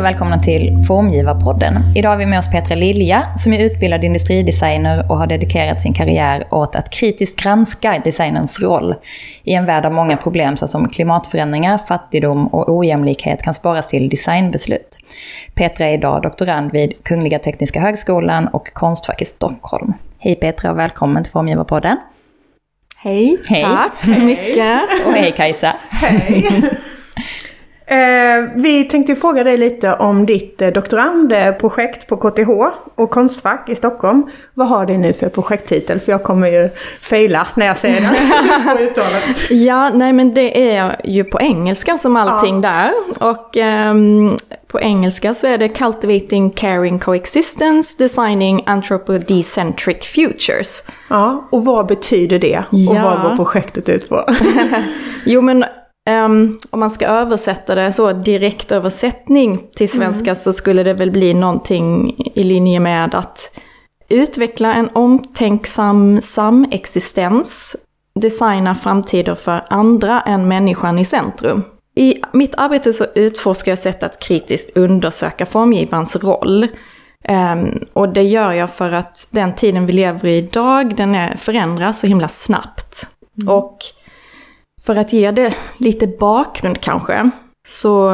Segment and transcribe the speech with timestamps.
[0.00, 1.82] Och välkomna till Formgivarpodden.
[1.96, 5.92] Idag har vi med oss Petra Lilja som är utbildad industridesigner och har dedikerat sin
[5.92, 8.94] karriär åt att kritiskt granska designens roll
[9.44, 14.98] i en värld av många problem såsom klimatförändringar, fattigdom och ojämlikhet kan spåras till designbeslut.
[15.54, 19.92] Petra är idag doktorand vid Kungliga Tekniska Högskolan och Konstfack i Stockholm.
[20.18, 21.96] Hej Petra och välkommen till Formgivarpodden.
[22.96, 23.62] Hej, Hej.
[23.62, 24.80] tack så mycket.
[25.06, 25.76] Och hej Kajsa.
[25.90, 26.62] Hej!
[27.90, 32.48] Eh, vi tänkte fråga dig lite om ditt eh, doktorandprojekt på KTH
[32.94, 34.22] och Konstfack i Stockholm.
[34.54, 36.00] Vad har det nu för projekttitel?
[36.00, 36.68] För jag kommer ju
[37.02, 39.22] faila när jag säger den på uttalet.
[39.50, 42.90] Ja, nej men det är ju på engelska som allting där.
[43.20, 50.82] Och ehm, på engelska så är det Cultivating Caring Coexistence, Designing Anthropodecentric Futures.
[51.08, 52.58] Ja, och vad betyder det?
[52.58, 53.02] Och Ja.
[53.02, 54.24] vad går projektet ut på?
[55.24, 55.64] Jo men
[56.10, 61.34] ehm, om man ska översätta det så, direktöversättning till svenska så skulle det väl bli
[61.34, 63.58] någonting i linje med att
[64.08, 67.76] utveckla en omtänksam samexistens,
[68.20, 71.62] designa framtider för andra än människan i centrum.
[71.96, 76.66] I mitt arbete så utforskar jag sätt att kritiskt undersöka formgivarens roll.
[77.24, 81.36] Ehm, och det gör jag för att den tiden vi lever i idag, den är,
[81.36, 83.08] förändras så himla snabbt.
[83.46, 83.78] Och
[84.82, 87.30] för att ge det lite bakgrund kanske,
[87.66, 88.12] så,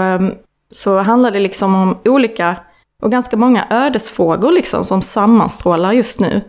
[0.70, 2.56] så handlar det liksom om olika
[3.02, 6.40] och ganska många ödesfrågor liksom som sammanstrålar just nu.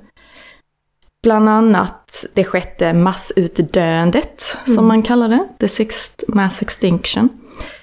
[1.23, 7.29] Bland annat det sjätte massutdöendet, som man kallar det, the sixth mass extinction.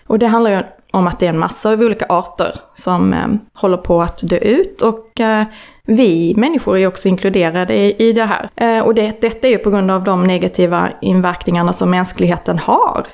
[0.06, 0.62] Och det handlar ju
[0.94, 4.36] om att det är en massa av olika arter som eh, håller på att dö
[4.36, 5.44] ut och eh,
[5.86, 8.50] vi människor är också inkluderade i, i det här.
[8.56, 13.06] Eh, och det, detta är ju på grund av de negativa inverkningarna som mänskligheten har.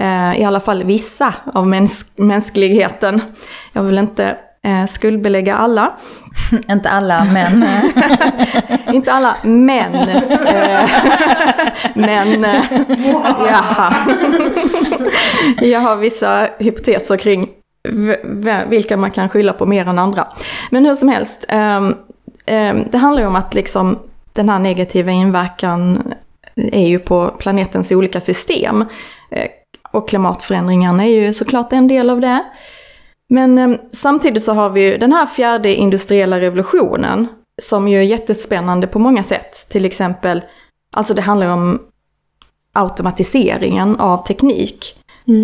[0.00, 3.20] Eh, I alla fall vissa av mäns mänskligheten.
[3.72, 5.92] Jag vill inte eh, skuldbelägga alla.
[6.68, 7.64] Inte alla, men...
[8.94, 9.92] Inte alla, men.
[11.94, 12.44] men,
[13.46, 13.94] jaha.
[15.60, 17.48] Jag har vissa hypoteser kring
[18.68, 20.28] vilka man kan skylla på mer än andra.
[20.70, 21.94] Men hur som helst, ehm,
[22.46, 23.98] ehm, det handlar ju om att liksom
[24.32, 26.12] den här negativa inverkan
[26.56, 28.84] är ju på planetens olika system.
[29.30, 29.48] Eh,
[29.92, 32.44] och klimatförändringarna är ju såklart en del av det.
[33.28, 37.26] Men ehm, samtidigt så har vi ju den här fjärde industriella revolutionen
[37.62, 39.66] som ju är jättespännande på många sätt.
[39.70, 40.42] Till exempel,
[40.92, 41.80] alltså det handlar om
[42.78, 44.94] automatiseringen av teknik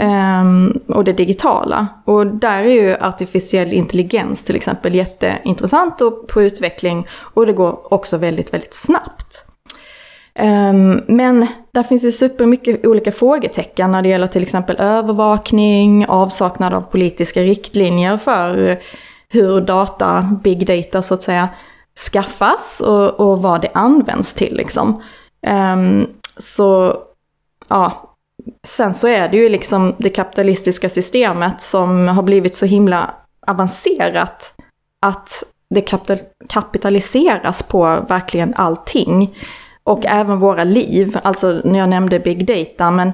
[0.01, 1.87] ehm, och det digitala.
[2.05, 7.95] Och där är ju artificiell intelligens till exempel jätteintressant och på utveckling och det går
[7.95, 9.47] också väldigt, väldigt snabbt.
[10.35, 16.75] Ehm, men där finns ju supermycket olika frågetecken när det gäller till exempel övervakning, avsaknad
[16.75, 18.81] av politiska riktlinjer för
[19.29, 21.49] hur data, big data så att säga,
[22.13, 25.03] skaffas och, och vad det används till liksom.
[25.47, 26.07] Ehm,
[26.37, 26.97] så,
[27.69, 28.15] ja,
[28.67, 33.15] sen så är det ju liksom det kapitalistiska systemet som har blivit så himla
[33.47, 34.55] avancerat
[35.01, 39.39] att det kapital kapitaliseras på verkligen allting.
[39.85, 43.13] Och även våra liv, alltså när jag nämnde big data, men,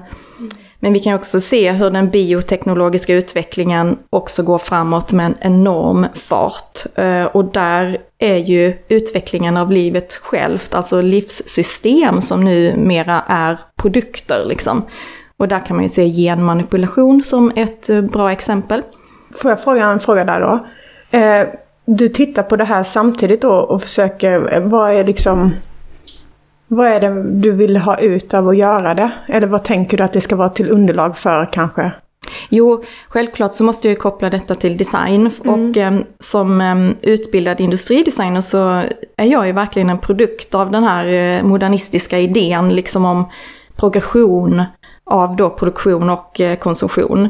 [0.83, 6.05] men vi kan också se hur den bioteknologiska utvecklingen också går framåt med en enorm
[6.13, 6.79] fart.
[6.95, 14.45] Eh, och där är ju utvecklingen av livet självt, alltså livssystem som numera är produkter
[14.45, 14.85] liksom.
[15.37, 18.81] Och där kan man ju se genmanipulation som ett eh, bra exempel.
[19.35, 20.65] Får jag fråga en fråga där då?
[21.17, 21.47] Eh,
[21.85, 25.53] du tittar på det här samtidigt då och försöker, eh, vad är liksom...
[26.73, 29.11] Vad är det du vill ha ut av att göra det?
[29.27, 31.91] Eller vad tänker du att det ska vara till underlag för kanske?
[32.49, 35.31] Jo, självklart så måste jag ju koppla detta till design.
[35.45, 38.83] Och eh, som eh, utbildad industridesigner så
[39.17, 43.29] är jag ju verkligen en produkt av den här eh, modernistiska idén liksom om
[43.75, 44.63] progression
[45.03, 47.29] av då produktion och eh, konsumtion.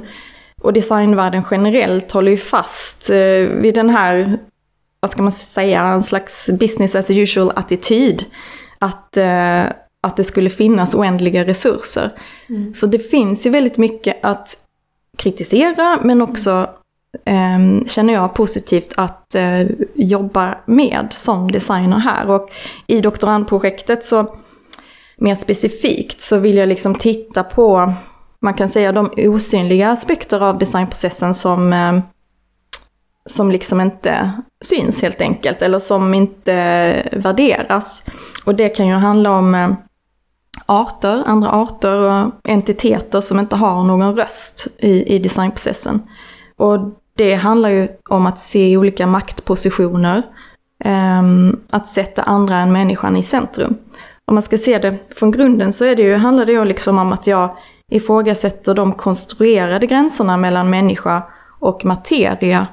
[0.61, 3.15] Och designvärlden generellt håller ju fast eh,
[3.61, 4.39] vid den här,
[4.99, 8.25] vad ska man säga, en slags business as usual attityd.
[8.81, 9.63] Att, eh,
[10.01, 12.11] att det skulle finnas oändliga resurser.
[12.73, 14.57] Så det finns ju väldigt mycket att
[15.17, 16.69] kritisera men också
[17.25, 19.61] eh, känner jag positivt att eh,
[19.95, 22.29] jobba med som designer här.
[22.29, 22.49] Och
[22.87, 24.35] i doktorandprojektet så
[25.17, 27.93] mer specifikt så vill jag liksom titta på,
[28.41, 31.99] man kan säga de osynliga aspekter av designprocessen som, eh,
[33.25, 34.31] som liksom inte
[34.61, 38.03] syns helt enkelt, eller som inte värderas.
[38.45, 39.69] Och det kan ju handla om eh,
[40.65, 46.01] arter, andra arter och entiteter som inte har någon röst i, i designprocessen.
[46.57, 46.79] Och
[47.15, 50.23] det handlar ju om att se olika maktpositioner.
[50.85, 53.77] Um, att sätta andra än människan i centrum.
[54.25, 56.97] Om man ska se det från grunden så är det ju, handlar det ju liksom
[56.97, 57.57] om att jag
[57.91, 61.23] ifrågasätter de konstruerade gränserna mellan människa
[61.59, 62.67] och materia.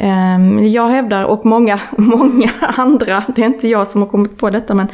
[0.00, 4.50] Um, jag hävdar, och många, många andra, det är inte jag som har kommit på
[4.50, 4.88] detta, men,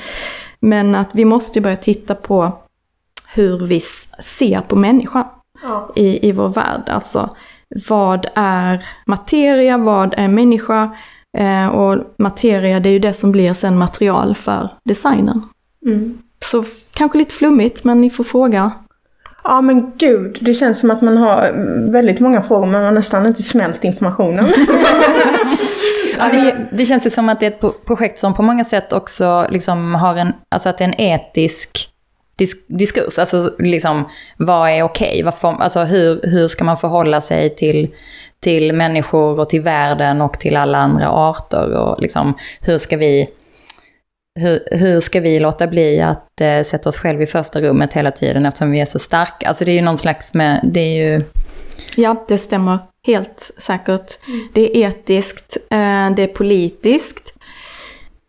[0.60, 2.52] men att vi måste börja titta på
[3.34, 3.80] hur vi
[4.20, 5.24] ser på människan
[5.62, 5.92] ja.
[5.96, 6.88] i, i vår värld.
[6.88, 7.36] Alltså,
[7.88, 10.96] vad är materia, vad är människa?
[11.38, 15.42] Eh, och materia, det är ju det som blir sen material för designen.
[15.86, 16.18] Mm.
[16.40, 16.64] Så
[16.94, 18.72] kanske lite flummigt, men ni får fråga.
[19.44, 21.52] Ja men gud, det känns som att man har
[21.90, 24.46] väldigt många frågor men man har nästan inte smält informationen.
[26.18, 28.92] ja, det, det, känns ju som att det är ett projekt som på många sätt
[28.92, 31.94] också liksom har en, alltså att det är en etisk
[32.36, 33.18] disk, diskurs.
[33.18, 35.24] Alltså liksom, vad är okej?
[35.24, 35.48] Okay?
[35.48, 37.94] Alltså hur, hur ska man förhålla sig till,
[38.40, 41.76] till människor och till världen och till alla andra arter?
[41.76, 43.28] Och liksom, hur ska vi...
[44.40, 48.10] Hur, hur ska vi låta bli att eh, sätta oss själva i första rummet hela
[48.10, 49.48] tiden eftersom vi är så starka?
[49.48, 51.24] Alltså det är ju någon slags med, det är ju...
[51.96, 54.18] Ja, det stämmer helt säkert.
[54.54, 57.34] Det är etiskt, eh, det är politiskt.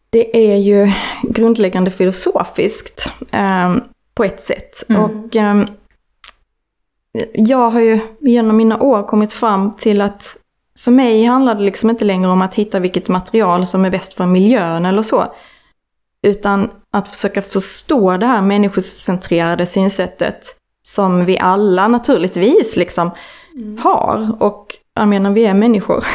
[0.10, 0.92] Det är ju
[1.24, 3.10] grundläggande filosofiskt.
[3.32, 3.76] Eh,
[4.16, 4.84] på ett sätt.
[4.90, 5.02] Mm.
[5.02, 5.68] Och um,
[7.34, 10.38] jag har ju genom mina år kommit fram till att
[10.80, 14.14] för mig handlar det liksom inte längre om att hitta vilket material som är bäst
[14.14, 15.26] för miljön eller så.
[16.26, 23.12] Utan att försöka förstå det här människocentrerade synsättet som vi alla naturligtvis liksom
[23.56, 23.78] mm.
[23.78, 24.38] har.
[24.40, 26.06] Och jag menar, vi är människor.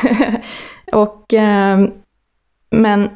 [0.92, 1.88] och, eh,
[2.70, 3.10] men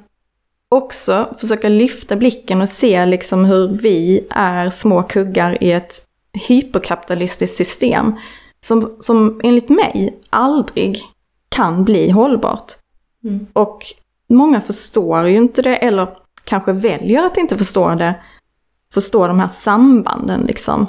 [0.68, 6.02] också försöka lyfta blicken och se liksom hur vi är små kuggar i ett
[6.48, 8.14] hyperkapitalistiskt system
[8.60, 11.02] som, som enligt mig aldrig
[11.48, 12.72] kan bli hållbart.
[13.24, 13.46] Mm.
[13.52, 13.84] Och
[14.28, 16.08] många förstår ju inte det, eller
[16.44, 18.14] kanske väljer att inte förstå det,
[18.92, 20.86] förstå de här sambanden liksom.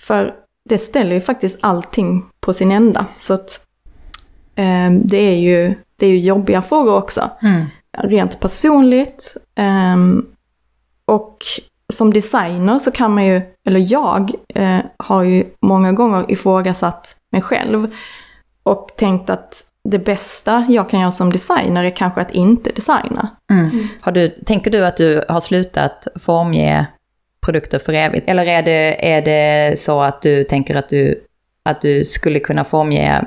[0.00, 0.34] För
[0.68, 3.06] det ställer ju faktiskt allting på sin ända.
[3.16, 3.66] Så att
[4.54, 7.30] eh, det, är ju, det är ju jobbiga frågor också.
[7.42, 7.66] Mm
[7.98, 9.36] rent personligt.
[9.94, 10.26] Um,
[11.04, 11.38] och
[11.92, 17.42] som designer så kan man ju, eller jag, eh, har ju många gånger ifrågasatt mig
[17.42, 17.94] själv.
[18.62, 23.28] Och tänkt att det bästa jag kan göra som designer är kanske att inte designa.
[23.50, 23.70] Mm.
[23.70, 23.88] mm.
[24.00, 26.86] Har du, tänker du att du har slutat formge
[27.46, 28.28] produkter för evigt?
[28.28, 31.24] Eller är det, är det så att du tänker att du,
[31.64, 33.24] att du skulle kunna formge,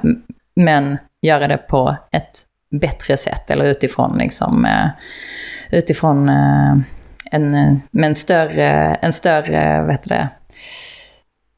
[0.55, 4.89] men göra det på ett bättre sätt eller utifrån liksom, eh,
[5.71, 6.77] utifrån eh,
[7.31, 7.51] en,
[7.91, 8.69] med en större,
[9.01, 10.29] en större, vad heter det,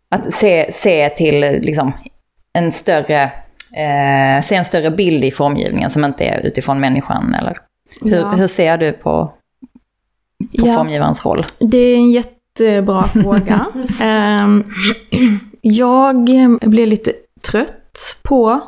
[0.10, 1.94] att se, se till liksom
[2.54, 3.32] en större,
[3.76, 7.58] eh, se en större bild i formgivningen som inte är utifrån människan eller
[8.02, 8.32] hur, ja.
[8.32, 9.34] hur ser du på,
[10.38, 11.46] på ja, formgivarens roll?
[11.60, 13.66] Det är en jättebra fråga.
[14.44, 14.74] um,
[15.62, 16.30] jag
[16.62, 18.62] blev lite trött på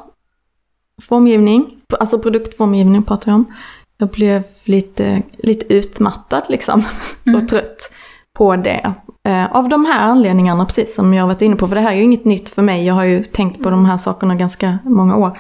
[1.02, 3.54] formgivning alltså produktformgivning pratar jag om.
[3.98, 6.84] Jag blev lite, lite utmattad liksom
[7.26, 7.42] mm.
[7.42, 7.92] och trött
[8.34, 8.94] på det.
[9.24, 11.68] Eh, av de här anledningarna, precis som jag varit inne på.
[11.68, 12.86] För det här är ju inget nytt för mig.
[12.86, 15.40] Jag har ju tänkt på de här sakerna ganska många år.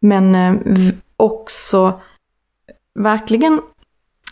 [0.00, 0.54] Men eh,
[1.16, 2.00] också
[2.94, 3.60] verkligen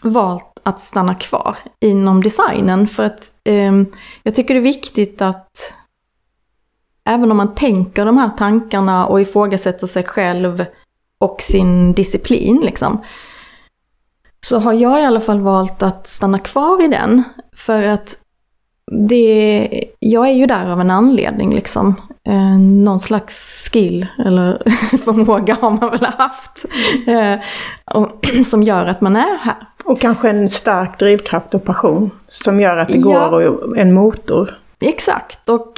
[0.03, 2.89] valt att stanna kvar inom designen.
[2.89, 3.73] För att eh,
[4.23, 5.75] jag tycker det är viktigt att
[7.05, 10.65] även om man tänker de här tankarna och ifrågasätter sig själv
[11.19, 13.01] och sin disciplin liksom.
[14.41, 17.23] Så har jag i alla fall valt att stanna kvar i den.
[17.57, 18.19] För att
[18.91, 21.95] det, jag är ju där av en anledning liksom.
[22.25, 24.63] Eh, någon slags skill eller
[25.05, 26.65] förmåga har man väl haft.
[27.07, 27.35] Eh,
[27.95, 29.57] och, som gör att man är här.
[29.85, 33.29] Och kanske en stark drivkraft och passion som gör att det ja.
[33.29, 34.59] går och en motor.
[34.81, 35.49] Exakt.
[35.49, 35.73] Och,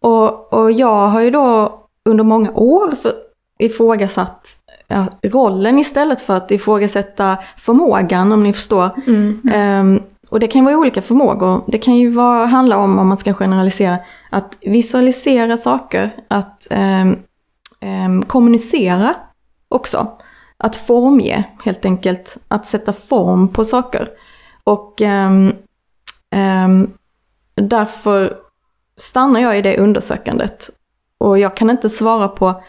[0.00, 3.12] och, och jag har ju då under många år för,
[3.58, 4.48] ifrågasatt
[4.88, 8.90] ja, rollen istället för att ifrågasätta förmågan, om ni förstår.
[9.06, 9.40] Mm.
[9.54, 11.64] Um, och det kan vara olika förmågor.
[11.66, 13.98] Det kan ju vara, handla om, om man ska generalisera,
[14.30, 17.18] att visualisera saker, att um,
[18.06, 19.14] um, kommunicera
[19.68, 20.12] också.
[20.58, 22.36] Att formge, helt enkelt.
[22.48, 24.08] Att sätta form på saker.
[24.64, 24.94] Och
[27.54, 28.36] därför
[28.96, 30.70] stannar jag i det undersökandet.
[31.18, 32.62] Och jag kan inte svara på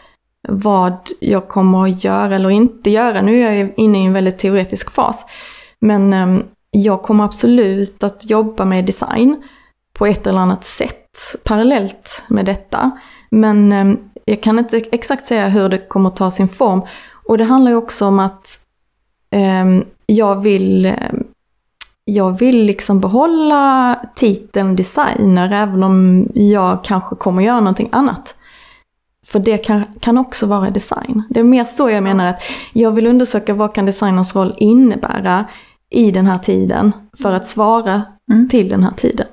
[0.48, 3.22] vad jag kommer att göra eller inte göra.
[3.22, 5.26] Nu är jag inne i en väldigt teoretisk fas.
[5.80, 9.42] Men ehm, jag kommer absolut att jobba med design
[9.92, 10.94] på ett eller annat sätt.
[11.44, 12.90] parallellt med detta.
[13.30, 16.82] Men ehm, jag kan inte exakt säga hur det kommer att ta sin form.
[17.28, 18.60] Och det handlar ju också om att
[19.30, 20.94] ehm, jag vill
[22.04, 28.34] jag vill liksom behålla titeln designer även om jag kanske kommer göra någonting annat.
[29.28, 31.22] För det kan, kan också vara design.
[31.30, 32.42] Det är mer så jag menar att
[32.72, 35.44] jag vill undersöka vad kan designers roll innebära
[35.90, 36.92] i den här tiden
[37.22, 38.48] för att svara mm.
[38.48, 39.26] till den här tiden.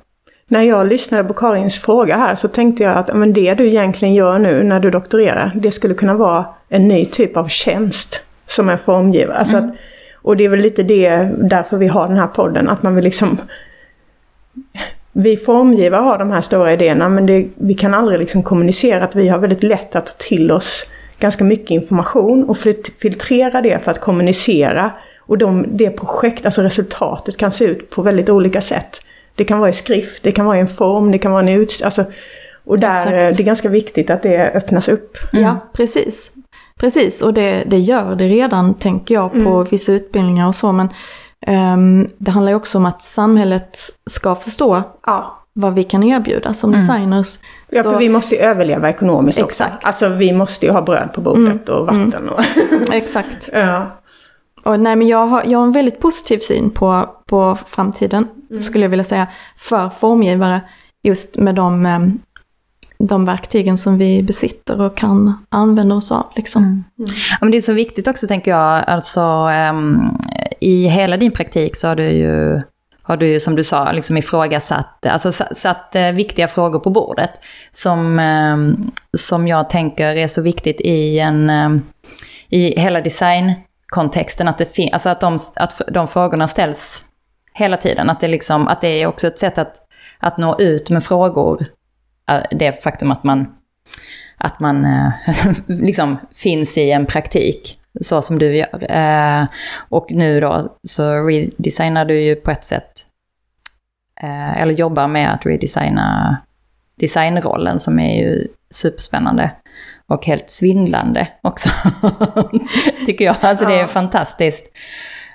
[0.48, 4.14] När jag lyssnade på Karins fråga här så tänkte jag att men det du egentligen
[4.14, 8.70] gör nu när du doktorerar, det skulle kunna vara en ny typ av tjänst som
[8.70, 9.38] är formgivare.
[9.38, 9.70] Alltså mm.
[9.70, 9.76] att,
[10.22, 13.04] och det är väl lite det, därför vi har den här podden, att man vill
[13.04, 13.38] liksom...
[15.18, 19.16] Vi formgivare har de här stora idéerna men det, vi kan aldrig liksom kommunicera att
[19.16, 22.58] vi har väldigt lätt att ta till oss ganska mycket information och
[23.02, 24.92] filtrera det för att kommunicera.
[25.20, 29.02] Och de, det projekt, alltså resultatet kan se ut på väldigt olika sätt.
[29.36, 31.50] Det kan vara i skrift, det kan vara i en form, det kan vara en
[31.50, 31.86] utställning.
[31.86, 32.06] Alltså,
[32.66, 33.38] och där, Exakt.
[33.38, 35.18] det är ganska viktigt att det öppnas upp.
[35.34, 35.46] Mm.
[35.46, 36.32] Ja, precis.
[36.80, 39.64] Precis, och det, det gör det redan, tänker jag, på mm.
[39.64, 40.72] vissa utbildningar och så.
[40.72, 40.90] Men
[42.18, 43.78] det handlar ju också om att samhället
[44.10, 45.44] ska förstå ja.
[45.54, 46.88] vad vi kan erbjuda som mm.
[46.88, 47.40] designers.
[47.70, 47.92] Ja, så...
[47.92, 49.76] för vi måste ju överleva ekonomiskt Exakt.
[49.76, 49.88] också.
[49.88, 51.80] Alltså vi måste ju ha bröd på bordet mm.
[51.80, 52.30] och vatten.
[52.30, 52.40] Och
[52.94, 53.50] Exakt.
[53.54, 54.02] ja.
[54.66, 58.62] Och nej, men jag har, jag har en väldigt positiv syn på, på framtiden, mm.
[58.62, 59.28] skulle jag vilja säga,
[59.58, 60.62] för formgivare.
[61.04, 62.20] Just med de, ehm,
[62.98, 66.26] de verktygen som vi besitter och kan använda oss av.
[66.36, 66.64] Liksom.
[66.64, 66.74] Mm.
[66.74, 67.12] Mm.
[67.32, 68.84] Ja, men det är så viktigt också, tänker jag.
[68.88, 69.22] Alltså,
[69.72, 70.18] um,
[70.60, 72.62] I hela din praktik så har du ju
[73.08, 77.32] har du som du sa liksom ifrågasatt, alltså satt, uh, viktiga frågor på bordet.
[77.72, 81.82] Som, um, som jag tänker är så viktigt i, en, um,
[82.50, 83.54] i hela design
[83.88, 87.06] kontexten, att, det alltså att, de, att de frågorna ställs
[87.54, 88.10] hela tiden.
[88.10, 89.76] Att det, liksom, att det är också ett sätt att,
[90.20, 91.66] att nå ut med frågor.
[92.30, 93.56] Äh, det faktum att man,
[94.38, 95.12] att man äh,
[95.68, 98.92] liksom finns i en praktik, så som du gör.
[98.92, 99.46] Äh,
[99.90, 102.92] och nu då så redesignar du ju på ett sätt,
[104.58, 106.38] eller jobbar med att redesigna
[106.96, 109.52] designrollen som är ju superspännande
[110.08, 111.70] och helt svindlande också.
[113.06, 113.36] Tycker jag.
[113.42, 114.66] Alltså det är fantastiskt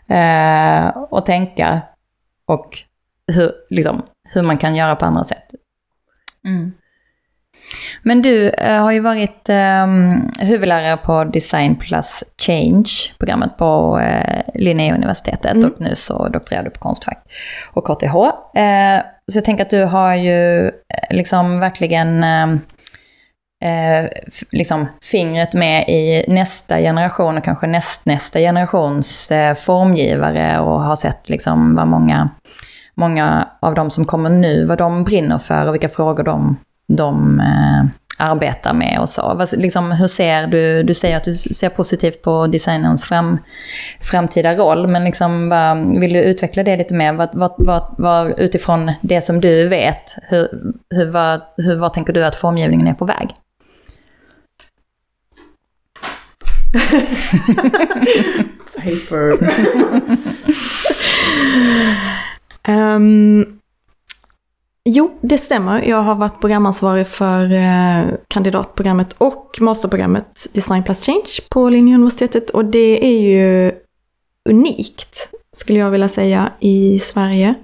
[0.08, 1.80] eh, att tänka
[2.46, 2.78] och
[3.26, 5.54] hur, liksom, hur man kan göra på andra sätt.
[6.44, 6.72] Mm.
[8.02, 9.86] Men du eh, har ju varit eh,
[10.46, 15.70] huvudlärare på Design plus Change-programmet på eh, Linnéuniversitetet mm.
[15.70, 17.18] och nu så doktorerar du på Konstfack
[17.72, 18.16] och KTH.
[18.60, 19.00] Eh,
[19.32, 20.70] så jag tänker att du har ju eh,
[21.10, 22.60] liksom verkligen ehm,
[23.64, 24.10] eh,
[24.50, 31.28] liksom fingret med i nästa generation och kanske nästnästa generations eh, formgivare och har sett
[31.28, 32.30] liksom vad många,
[32.94, 36.56] många av de som kommer nu, vad de brinner för och vilka frågor de,
[36.96, 37.84] de eh,
[38.20, 39.46] arbetar med och så.
[39.52, 43.38] Liksom, hur ser du, du säger att du ser positivt på designerns fram,
[44.00, 47.12] framtida roll, men liksom, vad, vill du utveckla det lite mer?
[47.12, 50.48] Vad, vad, vad, vad, utifrån det som du vet, hur,
[50.94, 53.28] hur, vad, hur, vad tänker du att formgivningen är på väg?
[58.76, 59.38] Paper.
[62.68, 63.56] um,
[64.84, 65.82] jo, det stämmer.
[65.82, 72.50] Jag har varit programansvarig för eh, kandidatprogrammet och masterprogrammet Design Plus Change på Linnéuniversitetet.
[72.50, 73.72] Och det är ju
[74.48, 77.54] unikt, skulle jag vilja säga, i Sverige.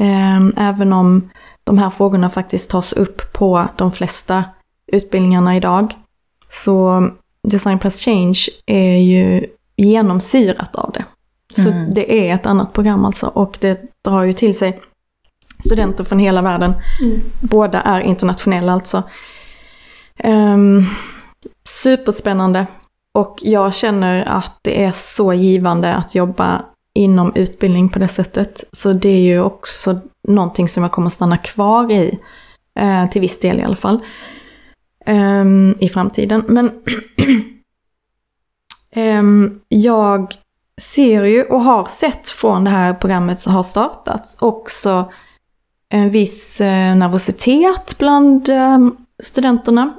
[0.00, 1.30] Um, även om
[1.64, 4.44] de här frågorna faktiskt tas upp på de flesta
[4.86, 5.94] utbildningarna idag.
[6.48, 7.08] Så
[7.48, 11.04] Design plus Change är ju genomsyrat av det.
[11.54, 11.94] Så mm.
[11.94, 14.80] det är ett annat program alltså och det drar ju till sig
[15.60, 16.74] studenter från hela världen.
[17.00, 17.20] Mm.
[17.40, 19.02] Båda är internationella alltså.
[20.24, 20.86] Um,
[21.64, 22.66] superspännande.
[23.12, 26.64] Och jag känner att det är så givande att jobba
[26.94, 28.64] inom utbildning på det sättet.
[28.72, 32.18] Så det är ju också någonting som jag kommer stanna kvar i.
[32.74, 34.00] Eh, till viss del i alla fall
[35.06, 36.44] um, i framtiden.
[36.48, 36.70] Men
[38.96, 40.34] um, jag
[40.80, 45.12] ser ju och har sett från det här programmet som har startats också
[45.90, 48.78] en viss eh, nervositet bland eh,
[49.22, 49.92] studenterna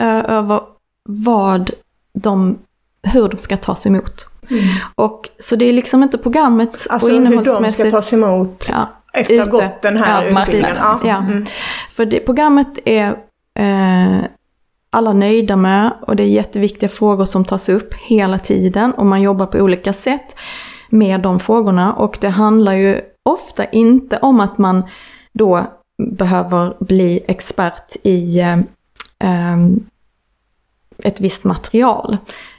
[0.00, 0.60] eh, över
[1.08, 1.70] vad
[2.18, 2.58] de,
[3.02, 4.26] hur de ska tas emot.
[4.50, 4.64] Mm.
[4.94, 7.58] Och, så det är liksom inte programmet alltså, och innehållsmässigt.
[7.58, 10.76] Alltså hur de ska tas emot ja, efter ha gått den här ja, utbildningen.
[10.78, 11.00] Ja.
[11.04, 11.16] ja.
[11.16, 11.46] Mm.
[11.90, 13.08] För det, programmet är
[13.58, 14.24] eh,
[14.90, 19.22] alla nöjda med och det är jätteviktiga frågor som tas upp hela tiden och man
[19.22, 20.36] jobbar på olika sätt
[20.88, 24.84] med de frågorna och det handlar ju ofta inte om att man
[25.32, 25.66] då
[26.10, 28.58] behöver bli expert i eh,
[29.18, 29.86] ehm,
[30.98, 32.16] ett visst material.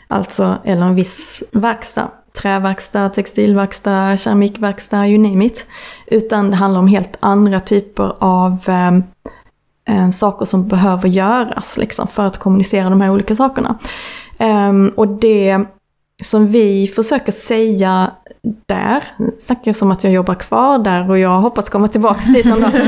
[0.08, 2.12] Alltså, eller en viss verkstad.
[2.42, 5.68] Träverkstad, textilverkstad, keramikverkstad, you name it.
[6.08, 8.60] Utan det handlar om helt andra typer av
[9.88, 13.80] eh, saker som behöver göras liksom, för att kommunicera de här olika sakerna.
[14.38, 15.66] Eh, och det
[16.24, 18.12] som vi försöker säga
[18.66, 19.04] där,
[19.38, 22.62] snackar jag som att jag jobbar kvar där och jag hoppas komma tillbaka dit en
[22.62, 22.72] dag.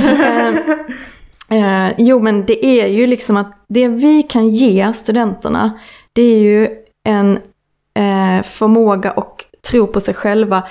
[1.49, 5.79] Eh, jo men det är ju liksom att det vi kan ge studenterna,
[6.13, 6.69] det är ju
[7.07, 7.37] en
[7.97, 10.63] eh, förmåga och tro på sig själva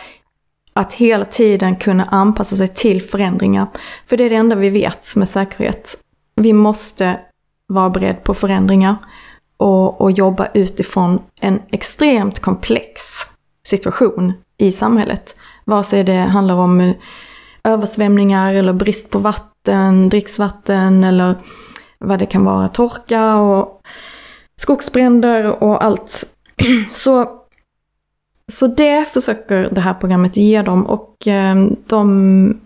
[0.72, 3.66] att hela tiden kunna anpassa sig till förändringar.
[4.06, 5.98] För det är det enda vi vet med säkerhet.
[6.36, 7.20] Vi måste
[7.66, 8.96] vara beredda på förändringar
[9.56, 13.00] och, och jobba utifrån en extremt komplex
[13.66, 15.34] situation i samhället.
[15.64, 16.94] Vare sig det handlar om eh,
[17.64, 21.34] översvämningar eller brist på vatten, dricksvatten eller
[21.98, 23.80] vad det kan vara, torka och
[24.56, 26.24] skogsbränder och allt.
[26.92, 27.40] Så,
[28.52, 32.60] så det försöker det här programmet ge dem och eh, de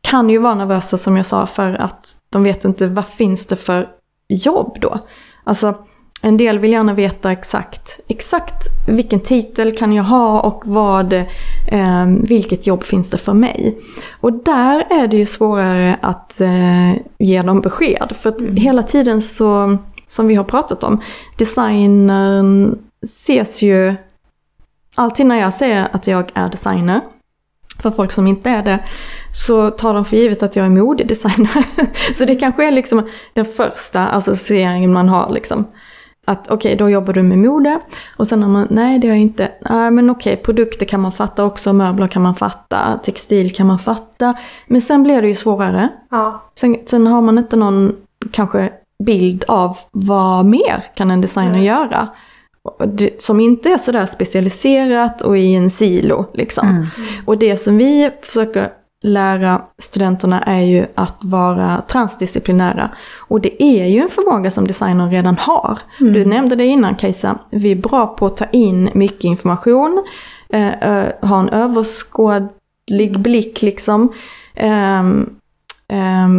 [0.00, 3.56] kan ju vara nervösa som jag sa för att de vet inte vad finns det
[3.56, 3.88] för
[4.28, 4.98] jobb då.
[5.44, 5.74] Alltså
[6.24, 12.06] en del vill gärna veta exakt, exakt vilken titel kan jag ha och vad, eh,
[12.06, 13.78] vilket jobb finns det för mig.
[14.20, 18.12] Och där är det ju svårare att eh, ge dem besked.
[18.16, 18.56] För att mm.
[18.56, 21.02] hela tiden så, som vi har pratat om,
[21.38, 23.94] designern ses ju
[24.94, 27.00] Alltid när jag säger att jag är designer,
[27.82, 28.84] för folk som inte är det,
[29.34, 31.64] så tar de för givet att jag är modedesigner.
[32.14, 35.66] så det kanske är liksom den första associeringen man har liksom.
[36.26, 37.80] Att okej, okay, då jobbar du med mode.
[38.16, 39.52] Och sen när man, nej det gör jag inte.
[39.70, 43.66] Nej men okej, okay, produkter kan man fatta också, möbler kan man fatta, textil kan
[43.66, 44.34] man fatta.
[44.66, 45.88] Men sen blir det ju svårare.
[46.10, 46.42] Ja.
[46.54, 47.92] Sen, sen har man inte någon
[48.30, 48.72] kanske
[49.04, 51.64] bild av vad mer kan en designer mm.
[51.64, 52.08] göra.
[53.18, 56.68] Som inte är sådär specialiserat och i en silo liksom.
[56.68, 56.86] Mm.
[57.26, 58.68] Och det som vi försöker
[59.02, 62.90] lära studenterna är ju att vara transdisciplinära.
[63.18, 65.78] Och det är ju en förmåga som designern redan har.
[66.00, 66.12] Mm.
[66.12, 70.04] Du nämnde det innan Kajsa, vi är bra på att ta in mycket information,
[70.48, 74.12] eh, eh, ha en överskådlig blick liksom.
[74.54, 75.02] Eh,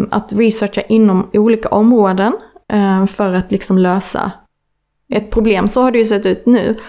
[0.10, 2.34] att researcha inom olika områden
[2.74, 4.32] eh, för att liksom lösa
[5.10, 5.68] ett problem.
[5.68, 6.80] Så har det ju sett ut nu.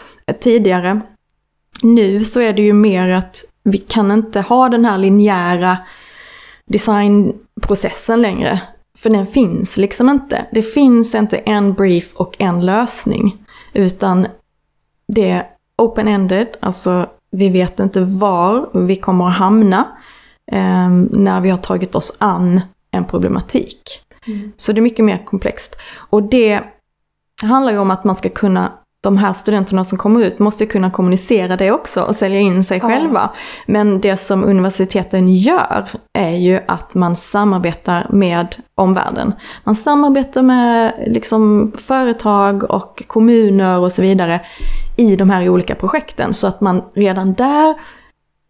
[0.41, 1.01] Tidigare,
[1.83, 5.79] nu så är det ju mer att vi kan inte ha den här linjära
[6.67, 8.61] designprocessen längre.
[8.99, 10.47] För den finns liksom inte.
[10.53, 13.37] Det finns inte en brief och en lösning.
[13.73, 14.27] Utan
[15.09, 15.47] det är
[15.77, 19.89] open-ended, alltså vi vet inte var vi kommer att hamna
[20.53, 24.01] eh, när vi har tagit oss an en problematik.
[24.27, 24.53] Mm.
[24.57, 25.77] Så det är mycket mer komplext.
[25.95, 26.61] Och det
[27.43, 28.73] handlar ju om att man ska kunna
[29.05, 32.79] de här studenterna som kommer ut måste kunna kommunicera det också och sälja in sig
[32.83, 32.89] ja.
[32.89, 33.31] själva.
[33.67, 39.33] Men det som universiteten gör är ju att man samarbetar med omvärlden.
[39.65, 44.41] Man samarbetar med liksom företag och kommuner och så vidare
[44.97, 47.75] i de här olika projekten så att man redan där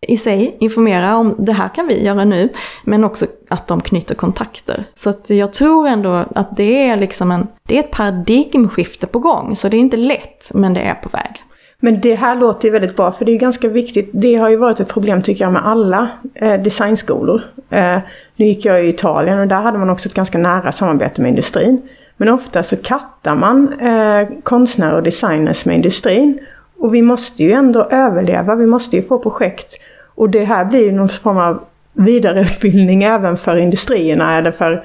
[0.08, 2.48] i sig informera om det här kan vi göra nu,
[2.84, 4.84] men också att de knyter kontakter.
[4.94, 9.18] Så att jag tror ändå att det är liksom en, det är ett paradigmskifte på
[9.18, 11.42] gång, så det är inte lätt, men det är på väg.
[11.80, 14.10] Men det här låter ju väldigt bra, för det är ganska viktigt.
[14.12, 17.42] Det har ju varit ett problem tycker jag med alla eh, designskolor.
[17.70, 17.98] Eh,
[18.36, 21.28] nu gick jag i Italien och där hade man också ett ganska nära samarbete med
[21.28, 21.82] industrin.
[22.16, 26.38] Men ofta så kattar man eh, konstnärer och designers med industrin.
[26.78, 29.74] Och vi måste ju ändå överleva, vi måste ju få projekt.
[30.14, 34.84] Och det här blir någon form av vidareutbildning även för industrierna eller för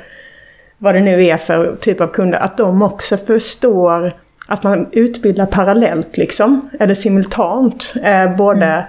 [0.78, 2.40] vad det nu är för typ av kunder.
[2.40, 4.14] Att de också förstår
[4.48, 8.84] att man utbildar parallellt liksom, eller simultant, eh, både mm.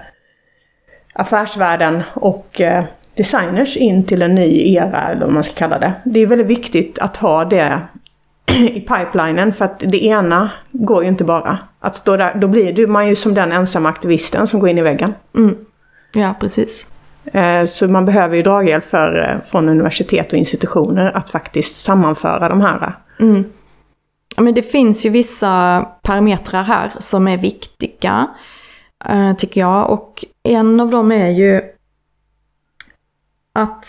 [1.13, 2.83] affärsvärlden och eh,
[3.15, 5.93] designers in till en ny era, eller vad man ska kalla det.
[6.03, 7.79] Det är väldigt viktigt att ha det
[8.59, 11.57] i pipelinen för att det ena går ju inte bara.
[11.79, 14.81] Att stå där, då blir man ju som den ensamma aktivisten som går in i
[14.81, 15.13] väggen.
[15.35, 15.55] Mm.
[16.13, 16.87] Ja, precis.
[17.25, 22.49] Eh, så man behöver ju draghjälp för, eh, från universitet och institutioner att faktiskt sammanföra
[22.49, 22.97] de här.
[23.19, 23.43] Mm.
[24.37, 28.27] Men det finns ju vissa parametrar här som är viktiga,
[29.05, 29.89] eh, tycker jag.
[29.89, 31.61] Och en av dem är ju
[33.53, 33.85] att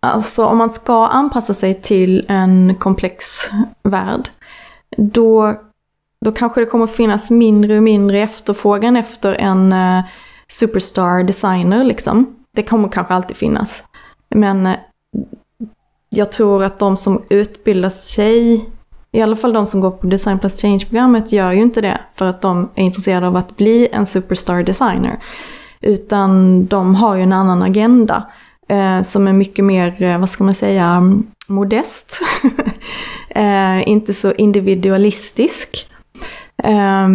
[0.00, 3.50] Alltså om man ska anpassa sig till en komplex
[3.82, 4.28] värld,
[4.96, 5.54] då,
[6.24, 9.74] då kanske det kommer finnas mindre och mindre efterfrågan efter en
[10.48, 12.36] superstar designer liksom.
[12.54, 13.82] Det kommer kanske alltid finnas.
[14.34, 14.76] men eh,
[16.10, 18.68] jag tror att de som utbildar sig,
[19.12, 22.26] i alla fall de som går på Design Plus Change-programmet, gör ju inte det för
[22.26, 25.18] att de är intresserade av att bli en superstar designer.
[25.80, 28.26] Utan de har ju en annan agenda
[28.68, 31.02] eh, som är mycket mer, eh, vad ska man säga,
[31.46, 32.20] modest.
[33.28, 35.90] eh, inte så individualistisk.
[36.62, 37.08] Eh,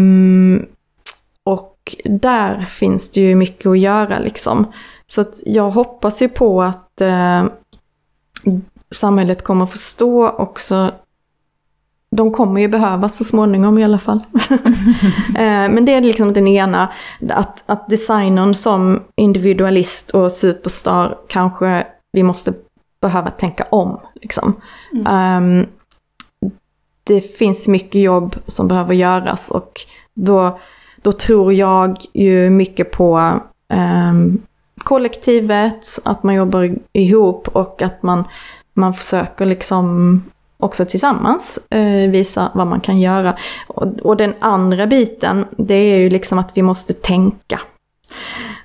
[1.43, 1.70] och
[2.05, 4.71] där finns det ju mycket att göra liksom.
[5.07, 7.45] Så att jag hoppas ju på att eh,
[8.91, 10.91] samhället kommer förstå också
[12.15, 14.19] de kommer ju behövas så småningom i alla fall.
[15.35, 16.93] Eh, men det är liksom den ena,
[17.29, 22.53] att, att designern som individualist och superstar kanske vi måste
[23.01, 23.99] behöva tänka om.
[24.15, 24.61] Liksom.
[24.93, 25.59] Mm.
[25.59, 25.67] Um,
[27.03, 29.71] det finns mycket jobb som behöver göras och
[30.13, 30.59] då,
[31.01, 33.39] då tror jag ju mycket på
[33.73, 34.41] um,
[34.77, 38.23] kollektivet, att man jobbar ihop och att man,
[38.73, 40.21] man försöker liksom
[40.57, 43.37] också tillsammans eh, visa vad man kan göra.
[43.67, 47.59] Och, och, den andra biten, det är ju liksom att vi måste tänka.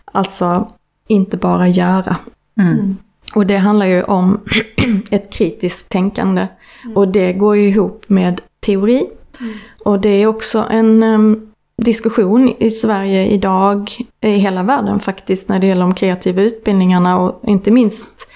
[0.04, 0.70] Alltså
[1.06, 2.16] inte bara göra.
[2.60, 2.96] Mm.
[3.34, 4.40] Och det handlar ju om
[5.10, 6.46] ett kritiskt tänkande.
[6.84, 6.96] Mm.
[6.96, 9.06] Och det går ju ihop med teori.
[9.40, 9.58] Mm.
[9.84, 11.45] Och det är också en um,
[11.82, 17.40] diskussion i Sverige idag, i hela världen faktiskt, när det gäller de kreativa utbildningarna och
[17.48, 18.28] inte minst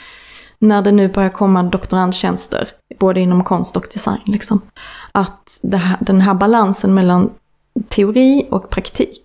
[0.58, 4.20] när det nu börjar komma doktorandtjänster, både inom konst och design.
[4.26, 4.60] Liksom.
[5.12, 7.30] Att här, den här balansen mellan
[7.88, 9.24] teori och praktik.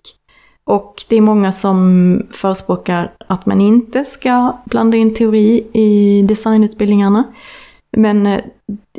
[0.64, 7.24] Och det är många som förespråkar att man inte ska blanda in teori i designutbildningarna.
[7.96, 8.40] Men eh,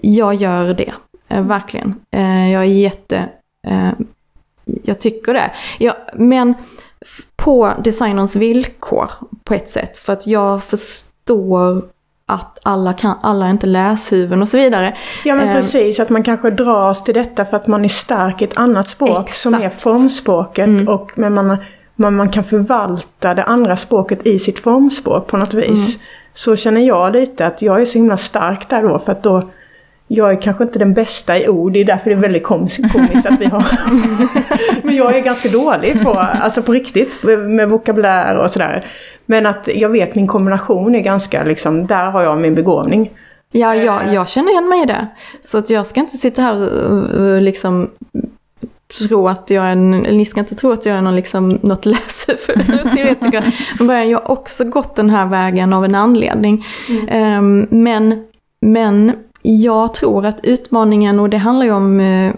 [0.01, 0.93] jag gör det,
[1.27, 1.95] eh, verkligen.
[2.11, 3.29] Eh, jag är jätte...
[4.83, 5.51] Jag tycker det.
[5.79, 6.53] Ja, men
[7.35, 9.11] på designerns villkor
[9.43, 9.97] på ett sätt.
[9.97, 11.81] För att jag förstår
[12.25, 14.97] att alla, kan, alla är inte läshuvuden och så vidare.
[15.25, 18.45] Ja men precis, att man kanske dras till detta för att man är stark i
[18.45, 19.37] ett annat språk Exakt.
[19.37, 20.67] som är formspråket.
[20.67, 20.87] Mm.
[20.87, 21.57] Och, men man,
[21.95, 25.95] man, man kan förvalta det andra språket i sitt formspråk på något vis.
[25.95, 26.07] Mm.
[26.33, 29.49] Så känner jag lite att jag är så himla stark där då för att då
[30.07, 32.91] jag är kanske inte den bästa i ord, det är därför det är väldigt komiskt,
[32.91, 33.65] komiskt att vi har...
[34.85, 38.85] Men jag är ganska dålig på, alltså på riktigt, med vokabulär och sådär.
[39.25, 43.11] Men att jag vet min kombination är ganska liksom, där har jag min begåvning.
[43.51, 44.13] Ja, jag, eh.
[44.13, 45.07] jag känner igen mig i det.
[45.41, 46.69] Så att jag ska inte sitta här
[47.35, 47.89] och liksom
[48.99, 51.59] tro att jag är en, eller ni ska inte tro att jag är någon liksom,
[51.61, 53.55] något läshuvud teoretiker.
[53.79, 56.65] Men jag har också gått den här vägen av en anledning.
[56.89, 57.37] Mm.
[57.37, 58.23] Um, men,
[58.61, 59.13] men
[59.47, 62.33] jag tror att utmaningen, och det handlar ju om uh,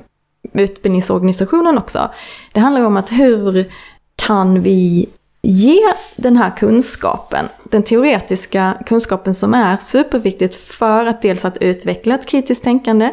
[0.54, 2.10] utbildningsorganisationen också,
[2.52, 3.72] det handlar ju om att hur
[4.16, 5.10] kan vi
[5.42, 5.80] ge
[6.16, 12.26] den här kunskapen, den teoretiska kunskapen som är superviktigt för att dels att utveckla ett
[12.26, 13.12] kritiskt tänkande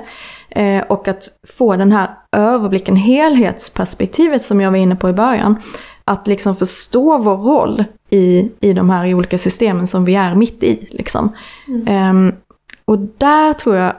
[0.50, 5.56] eh, och att få den här överblicken, helhetsperspektivet som jag var inne på i början.
[6.04, 10.62] Att liksom förstå vår roll i, i de här olika systemen som vi är mitt
[10.62, 10.88] i.
[10.90, 11.32] Liksom.
[11.68, 12.32] Mm.
[12.86, 13.96] Och där tror jag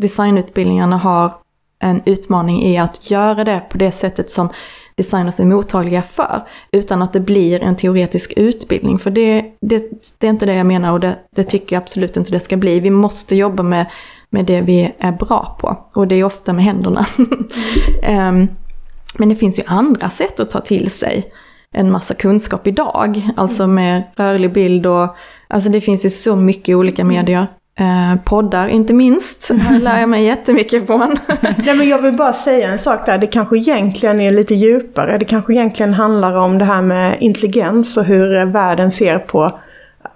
[0.00, 1.32] designutbildningarna har
[1.78, 4.48] en utmaning i att göra det på det sättet som
[4.96, 6.42] designers är mottagliga för.
[6.72, 8.98] Utan att det blir en teoretisk utbildning.
[8.98, 9.84] För det, det,
[10.20, 12.56] det är inte det jag menar och det, det, tycker jag absolut inte det ska
[12.56, 12.80] bli.
[12.80, 13.86] Vi måste jobba med,
[14.30, 15.78] med det vi är bra på.
[15.94, 17.06] Och det är ofta med händerna.
[17.18, 18.48] um,
[19.18, 21.32] men det finns ju andra sätt att ta till sig
[21.72, 23.28] en massa kunskap idag.
[23.36, 25.16] Alltså med rörlig bild och,
[25.48, 27.46] alltså det finns ju så mycket olika medier.
[27.76, 29.50] Eh, poddar inte minst.
[29.60, 31.16] Här lär jag mig jättemycket från.
[31.40, 33.18] Nej, men jag vill bara säga en sak där.
[33.18, 35.18] Det kanske egentligen är lite djupare.
[35.18, 39.44] Det kanske egentligen handlar om det här med intelligens och hur världen ser på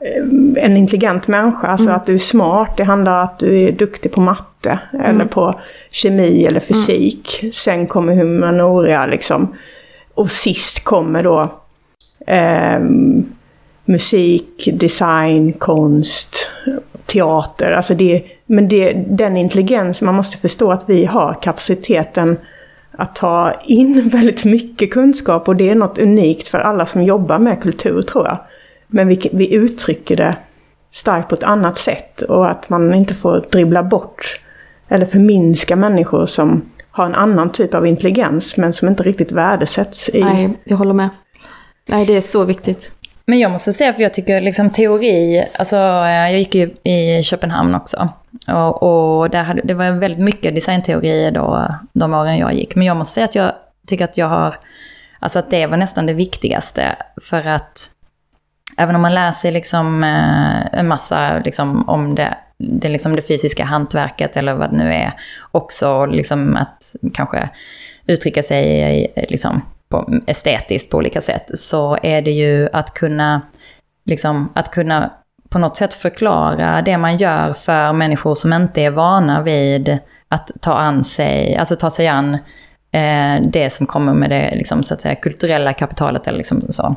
[0.00, 1.66] eh, en intelligent människa.
[1.66, 1.96] Alltså mm.
[1.96, 2.76] att du är smart.
[2.76, 4.78] Det handlar om att du är duktig på matte.
[4.92, 5.06] Mm.
[5.06, 7.38] Eller på kemi eller fysik.
[7.42, 7.52] Mm.
[7.52, 9.56] Sen kommer humanoria liksom.
[10.14, 11.52] Och sist kommer då
[12.26, 12.80] eh,
[13.84, 16.47] musik, design, konst,
[17.08, 17.72] teater.
[17.72, 22.36] Alltså det, men det, den intelligens, man måste förstå att vi har kapaciteten
[22.90, 27.38] att ta in väldigt mycket kunskap och det är något unikt för alla som jobbar
[27.38, 28.38] med kultur tror jag.
[28.86, 30.36] Men vi, vi uttrycker det
[30.90, 34.40] starkt på ett annat sätt och att man inte får dribbla bort
[34.88, 40.08] eller förminska människor som har en annan typ av intelligens men som inte riktigt värdesätts
[40.08, 40.20] i...
[40.20, 41.08] Nej, jag håller med.
[41.88, 42.92] Nej, det är så viktigt.
[43.28, 47.22] Men jag måste säga, för jag tycker liksom teori, alltså eh, jag gick ju i
[47.22, 48.08] Köpenhamn också.
[48.46, 52.74] Och, och där hade, det var väldigt mycket designteori då, de åren jag gick.
[52.74, 53.52] Men jag måste säga att jag
[53.86, 54.54] tycker att jag har,
[55.18, 56.96] alltså att det var nästan det viktigaste.
[57.22, 57.90] För att
[58.76, 63.22] även om man lär sig liksom, eh, en massa liksom, om det, det, liksom det
[63.22, 65.12] fysiska hantverket eller vad det nu är,
[65.50, 67.48] också liksom att kanske
[68.06, 73.42] uttrycka sig liksom, på, estetiskt på olika sätt, så är det ju att kunna,
[74.04, 75.12] liksom, att kunna
[75.48, 79.98] på något sätt förklara det man gör för människor som inte är vana vid
[80.28, 82.34] att ta an sig, alltså ta sig an
[82.92, 86.96] eh, det som kommer med det liksom, så att säga, kulturella kapitalet eller liksom så,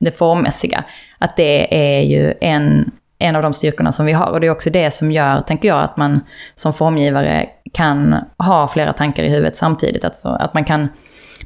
[0.00, 0.84] det formmässiga.
[1.18, 4.26] Att det är ju en, en av de styrkorna som vi har.
[4.26, 6.20] Och det är också det som gör, tänker jag, att man
[6.54, 10.04] som formgivare kan ha flera tankar i huvudet samtidigt.
[10.04, 10.88] Att, att man, kan,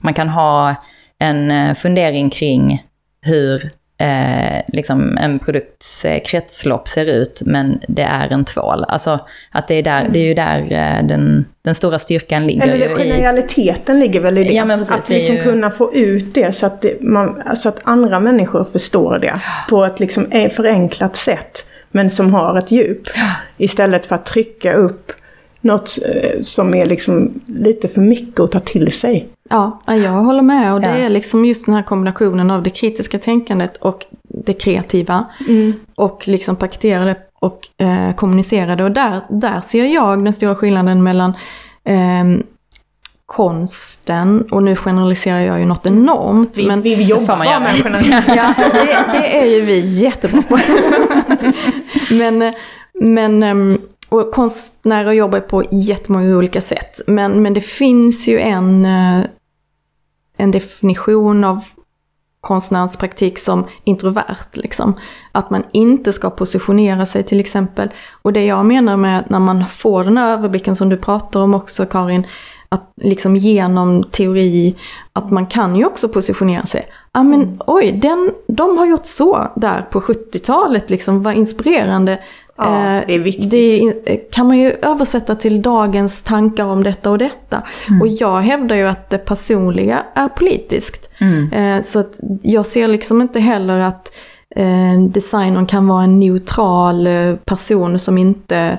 [0.03, 0.75] man kan ha
[1.19, 2.83] en eh, fundering kring
[3.23, 8.85] hur eh, liksom en produkts eh, kretslopp ser ut, men det är en tvål.
[8.89, 9.19] Alltså
[9.51, 12.69] att det är, där, det är ju där eh, den, den stora styrkan ligger.
[12.69, 14.53] Eller generaliteten ligger väl i det.
[14.53, 15.43] Ja, precis, att liksom ju...
[15.43, 19.85] kunna få ut det så att, det, man, så att andra människor förstår det på
[19.85, 21.67] ett liksom förenklat sätt.
[21.91, 23.03] Men som har ett djup.
[23.57, 25.13] Istället för att trycka upp
[25.65, 29.29] något eh, som är liksom lite för mycket att ta till sig.
[29.51, 30.75] Ja, jag håller med.
[30.75, 31.07] Och det ja.
[31.07, 35.25] är liksom just den här kombinationen av det kritiska tänkandet och det kreativa.
[35.49, 35.73] Mm.
[35.95, 38.85] Och liksom paketera det och eh, kommunicera det.
[38.85, 41.33] Och där, där ser jag den stora skillnaden mellan
[41.85, 42.45] eh,
[43.27, 46.59] konsten, och nu generaliserar jag ju något enormt.
[46.59, 48.23] Vi, men vi jobbar med generalisering.
[48.37, 50.59] ja, det, det, är ju vi jättebra på.
[52.11, 52.55] men,
[53.01, 53.79] men ehm,
[54.15, 57.01] och konstnärer jobbar på jättemånga olika sätt.
[57.07, 59.25] Men, men det finns ju en, eh,
[60.37, 61.65] en definition av
[62.41, 64.47] konstnärens praktik som introvert.
[64.53, 64.95] Liksom.
[65.33, 67.89] Att man inte ska positionera sig till exempel.
[68.23, 71.55] Och det jag menar med när man får den här överblicken som du pratar om
[71.55, 72.27] också Karin,
[72.69, 74.77] att liksom genom teori,
[75.13, 76.87] att man kan ju också positionera sig.
[77.13, 77.59] Ja men mm.
[77.67, 82.19] oj, den, de har gjort så där på 70-talet, liksom, vad inspirerande.
[82.57, 83.51] Ja, eh, det är viktigt.
[83.51, 87.63] Det kan man ju översätta till dagens tankar om detta och detta.
[87.89, 88.03] Mm.
[88.03, 91.11] Och jag hävdar ju att det personliga är politiskt.
[91.19, 91.53] Mm.
[91.53, 94.13] Eh, så att jag ser liksom inte heller att
[94.57, 97.09] eh, designern kan vara en neutral
[97.45, 98.79] person som inte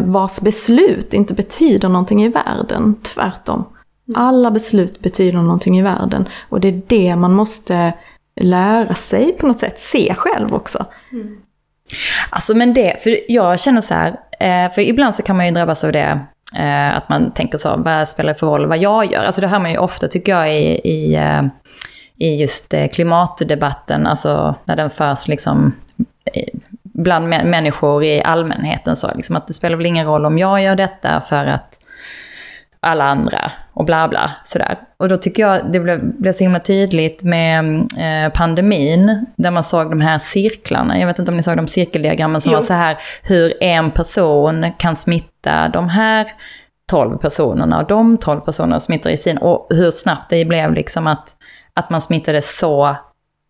[0.00, 2.94] vars beslut inte betyder någonting i världen.
[3.02, 3.64] Tvärtom.
[4.08, 4.20] Mm.
[4.20, 6.28] Alla beslut betyder någonting i världen.
[6.48, 7.92] Och det är det man måste
[8.40, 10.86] lära sig på något sätt, se själv också.
[11.12, 11.36] Mm.
[12.30, 15.52] Alltså men det, för jag känner så här, eh, för ibland så kan man ju
[15.52, 16.20] drabbas av det,
[16.56, 19.24] eh, att man tänker så, vad spelar det för roll vad jag gör?
[19.24, 21.42] Alltså det hör man ju ofta tycker jag i, i, eh,
[22.16, 25.74] i just klimatdebatten, alltså när den förs liksom
[26.82, 30.76] bland människor i allmänheten så, liksom att det spelar väl ingen roll om jag gör
[30.76, 31.80] detta för att
[32.80, 34.78] alla andra och bla bla sådär.
[34.96, 39.64] Och då tycker jag det blev, blev så himla tydligt med eh, pandemin, där man
[39.64, 41.00] såg de här cirklarna.
[41.00, 42.56] Jag vet inte om ni såg de cirkeldiagrammen som jo.
[42.56, 46.26] var så här, hur en person kan smitta de här
[46.90, 51.06] 12 personerna och de 12 personerna smittar i sin, och hur snabbt det blev liksom
[51.06, 51.36] att,
[51.74, 52.96] att man smittade så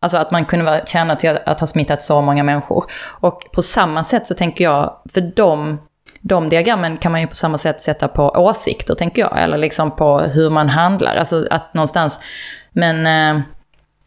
[0.03, 2.85] Alltså att man kunde vara, tjäna till att, att ha smittat så många människor.
[3.21, 5.79] Och på samma sätt så tänker jag, för de
[6.23, 9.43] de diagrammen kan man ju på samma sätt sätta på åsikter, tänker jag.
[9.43, 11.17] Eller liksom på hur man handlar.
[11.17, 12.21] Alltså att någonstans...
[12.73, 13.43] Men eh,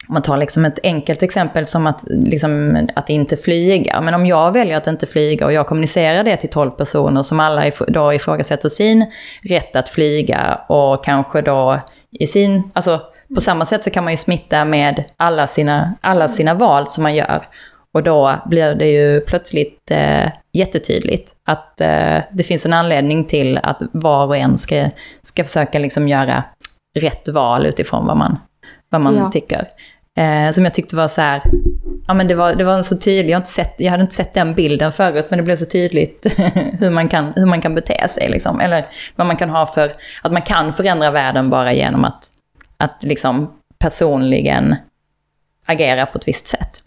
[0.08, 4.02] om man tar liksom ett enkelt exempel som att, liksom, att inte flyga.
[4.02, 7.40] Men om jag väljer att inte flyga och jag kommunicerar det till 12 personer som
[7.40, 9.12] alla då ifrågasätter sin
[9.44, 11.80] rätt att flyga och kanske då
[12.12, 12.72] i sin...
[12.74, 13.02] Alltså
[13.36, 17.04] på samma sätt så kan man ju smitta med alla sina, alla sina val som
[17.04, 17.46] man gör.
[17.96, 23.58] Och då blir det ju plötsligt eh, jättetydligt att eh, det finns en anledning till
[23.58, 24.90] att var och en ska,
[25.22, 26.44] ska försöka liksom göra
[27.00, 28.38] rätt val utifrån vad man,
[28.90, 29.32] vad man ja.
[29.32, 29.68] tycker.
[30.18, 31.42] Eh, som jag tyckte var så här,
[32.08, 34.34] ja men det var, det var så tydligt, jag, inte sett, jag hade inte sett
[34.34, 36.26] den bilden förut, men det blev så tydligt
[36.80, 38.30] hur, man kan, hur man kan bete sig.
[38.30, 38.60] Liksom.
[38.60, 42.30] Eller vad man kan ha för, att man kan förändra världen bara genom att,
[42.78, 44.76] att liksom personligen
[45.66, 46.82] agera på ett visst sätt.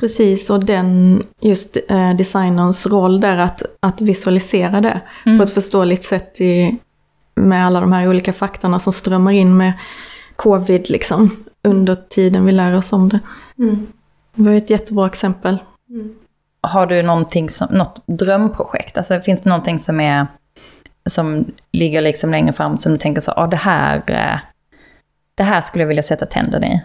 [0.00, 5.38] Precis, och den, just eh, designerns roll där att, att visualisera det mm.
[5.38, 6.78] på ett förståeligt sätt i,
[7.34, 9.72] med alla de här olika faktorna som strömmar in med
[10.36, 13.20] covid liksom, under tiden vi lär oss om det.
[13.58, 13.86] Mm.
[14.34, 15.58] Det var ett jättebra exempel.
[15.90, 16.14] Mm.
[16.60, 18.98] Har du någonting som, något drömprojekt?
[18.98, 20.26] Alltså finns det någonting som är
[21.06, 24.40] som ligger liksom längre fram som du tänker så, ah, det här, eh,
[25.34, 26.82] det här skulle jag vilja sätta tänderna i?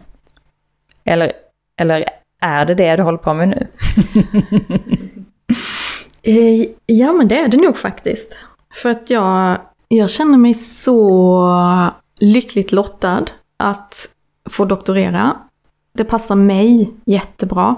[1.04, 1.32] Eller,
[1.78, 2.06] eller
[2.40, 3.68] är det det du håller på med nu?
[6.22, 8.38] Eh, ja, men det är det nog faktiskt.
[8.74, 13.26] För att jag, jag känner mig så lyckligt lottad
[13.58, 14.10] att
[14.50, 15.38] få doktorera.
[15.94, 17.76] det passar mig jättebra.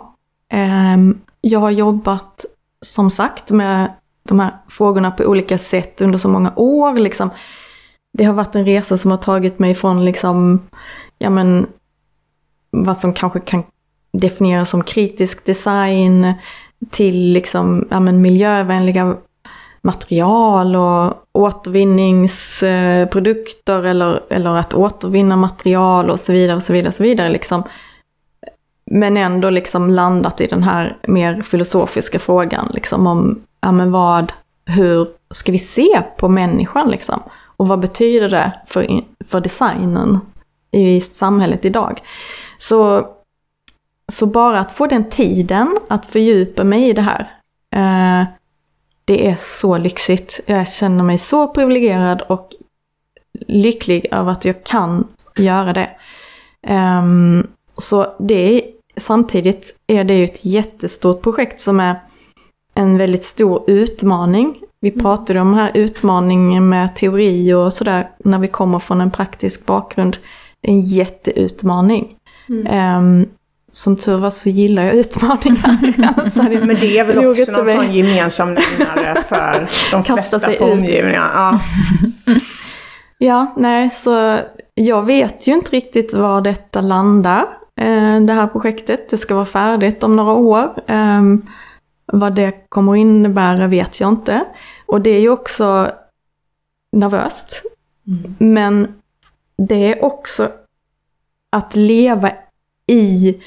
[0.49, 2.45] Ehm, jag har jobbat,
[2.85, 3.93] som sagt, med
[4.23, 6.93] de här frågorna på olika sätt under så många år.
[6.93, 7.29] Liksom.
[8.13, 10.61] Det har varit en resa som har tagit mig från liksom,
[11.17, 11.67] ja men,
[12.71, 13.63] vad som kanske kan
[14.13, 16.33] definieras som kritisk design
[16.89, 19.15] till liksom, ja men, miljövänliga
[19.81, 26.87] material och återvinningsprodukter eller, eller att återvinna material och så vidare och så vidare.
[26.87, 27.63] Och så vidare liksom.
[28.91, 34.33] Men ändå liksom landat i den här mer filosofiska frågan liksom om ja, men vad,
[34.65, 37.23] hur ska vi se på människan liksom?
[37.57, 40.19] Och vad betyder det för, för designen
[40.71, 42.01] i samhället idag?
[42.57, 43.07] Så,
[44.11, 47.31] så bara att få den tiden att fördjupa mig i det här,
[47.75, 48.27] eh,
[49.05, 50.39] det är så lyxigt.
[50.45, 52.49] Jag känner mig så privilegierad och
[53.47, 55.89] lycklig över att jag kan göra det.
[56.67, 57.47] Um,
[57.77, 58.61] så det är,
[58.97, 61.99] samtidigt är det ju ett jättestort projekt som är
[62.73, 64.55] en väldigt stor utmaning.
[64.79, 65.01] Vi mm.
[65.01, 69.65] pratade om den här utmaningen med teori och sådär när vi kommer från en praktisk
[69.65, 70.17] bakgrund.
[70.61, 72.15] En jätteutmaning.
[72.49, 72.97] Mm.
[72.97, 73.29] Um,
[73.71, 76.13] som tur var så gillar jag utmaningar.
[76.17, 80.65] alltså, det, Men det är väl också någon sån gemensam nämnare för de Kasta flesta
[80.65, 81.31] formgivningar.
[81.33, 81.59] Ja.
[83.17, 84.39] ja, nej, så
[84.73, 87.45] jag vet ju inte riktigt var detta landar,
[87.79, 89.09] eh, det här projektet.
[89.09, 90.83] Det ska vara färdigt om några år.
[90.87, 91.45] Um,
[92.05, 94.45] vad det kommer att innebära vet jag inte.
[94.85, 95.91] Och det är ju också
[96.91, 97.63] nervöst.
[98.07, 98.35] Mm.
[98.39, 98.93] Men
[99.57, 100.51] det är också
[101.49, 102.31] att leva
[102.87, 103.41] i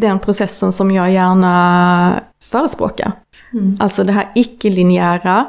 [0.00, 3.12] den processen som jag gärna förespråkar.
[3.52, 3.76] Mm.
[3.80, 5.46] Alltså det här icke-linjära,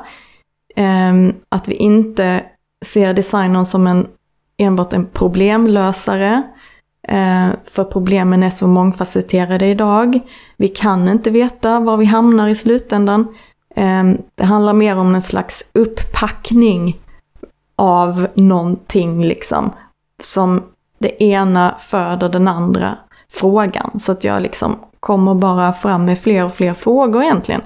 [0.75, 1.13] eh,
[1.49, 2.43] att vi inte
[2.85, 4.07] ser designern som en,
[4.57, 6.43] enbart en problemlösare,
[7.07, 10.19] eh, för problemen är så mångfacetterade idag.
[10.57, 13.27] Vi kan inte veta var vi hamnar i slutändan.
[13.75, 14.03] Eh,
[14.35, 16.99] det handlar mer om en slags upppackning
[17.75, 19.71] av någonting liksom.
[20.21, 20.63] Som
[20.99, 22.97] det ena föder den andra
[23.33, 23.99] frågan.
[23.99, 27.61] Så att jag liksom kommer bara fram med fler och fler frågor egentligen.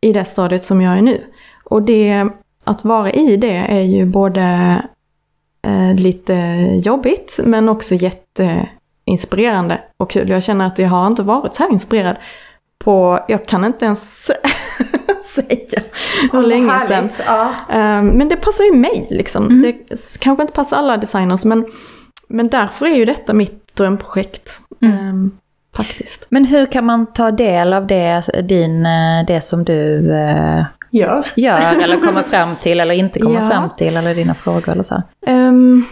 [0.00, 1.24] I det stadiet som jag är nu.
[1.64, 2.28] Och det,
[2.64, 4.42] att vara i det är ju både
[5.66, 6.34] eh, lite
[6.84, 10.30] jobbigt men också jätteinspirerande och kul.
[10.30, 12.16] Jag känner att jag har inte varit så här inspirerad
[12.78, 14.26] på, jag kan inte ens
[15.22, 15.82] säga
[16.32, 17.08] hur oh, länge sedan.
[17.26, 17.54] Ja.
[17.68, 19.46] Um, men det passar ju mig liksom.
[19.46, 19.62] Mm.
[19.62, 21.66] Det kanske inte passar alla designers men,
[22.28, 24.60] men därför är ju detta mitt drömprojekt.
[24.82, 25.08] Mm.
[25.08, 25.38] Um,
[25.76, 26.26] faktiskt.
[26.30, 31.26] Men hur kan man ta del av det, din, eh, det som du uh, gör.
[31.36, 33.48] gör eller kommer fram till eller inte kommer ja.
[33.48, 35.02] fram till eller dina frågor eller så?
[35.26, 35.86] Um,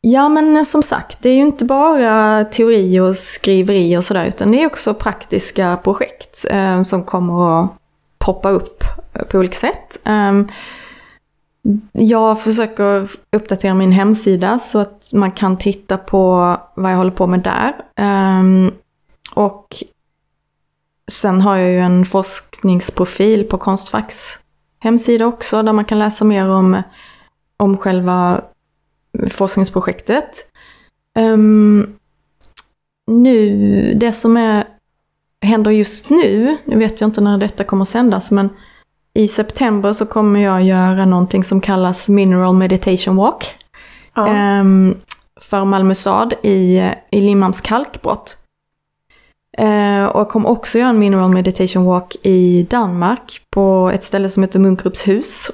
[0.00, 4.52] ja men som sagt, det är ju inte bara teori och skriveri och sådär utan
[4.52, 7.72] det är också praktiska projekt uh, som kommer att
[8.18, 8.84] poppa upp
[9.30, 9.98] på olika sätt.
[10.04, 10.48] Um,
[11.92, 17.26] jag försöker uppdatera min hemsida så att man kan titta på vad jag håller på
[17.26, 17.74] med där.
[18.40, 18.72] Um,
[19.34, 19.76] och
[21.10, 24.38] sen har jag ju en forskningsprofil på Konstfacks
[24.78, 26.82] hemsida också där man kan läsa mer om,
[27.56, 28.44] om själva
[29.30, 30.30] forskningsprojektet.
[31.18, 31.98] Um,
[33.06, 34.64] nu, det som är,
[35.42, 38.48] händer just nu, nu vet jag inte när detta kommer sändas, men
[39.18, 43.54] i september så kommer jag göra någonting som kallas Mineral Meditation Walk.
[44.14, 44.60] Ja.
[44.60, 44.96] Um,
[45.40, 48.36] för Malmö stad i, i Limhamns kalkbrott.
[49.60, 54.28] Uh, och jag kommer också göra en Mineral Meditation Walk i Danmark på ett ställe
[54.28, 55.50] som heter Munkrupshus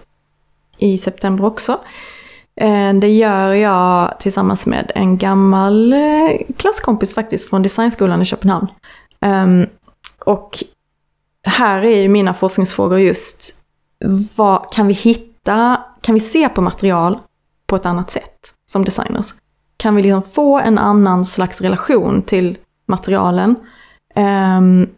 [0.78, 1.72] i september också.
[2.62, 8.66] Uh, det gör jag tillsammans med en gammal uh, klasskompis faktiskt från Designskolan i Köpenhamn.
[10.24, 10.64] Och
[11.46, 13.63] här är ju mina forskningsfrågor just,
[14.36, 17.18] vad kan vi hitta, kan vi se på material
[17.66, 19.34] på ett annat sätt som designers?
[19.76, 23.56] Kan vi liksom få en annan slags relation till materialen?
[24.16, 24.88] Um,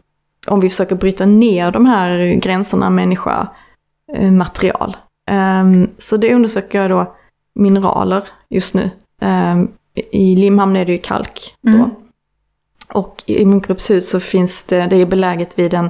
[0.47, 4.97] om vi försöker bryta ner de här gränserna människa-material.
[5.29, 7.15] Eh, um, ehm, så det undersöker jag då
[7.55, 8.89] mineraler just nu.
[9.21, 9.71] Um,
[10.11, 11.69] I Limhamn är det ju kalk då.
[11.69, 11.89] Mm.
[12.93, 15.89] Och i Munkrupshus så finns det, det är beläget vid en